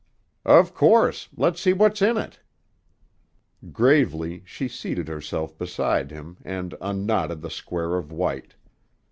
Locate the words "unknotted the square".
6.81-7.95